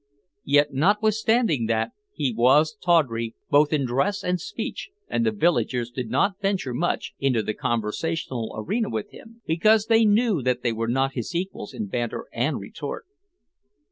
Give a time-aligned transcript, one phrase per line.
[0.45, 6.41] Yet notwithstanding that he was tawdry both in dress and speech the villagers did not
[6.41, 11.13] venture much into the conversational arena with him because they knew that they were not
[11.13, 13.05] his equals in banter and retort.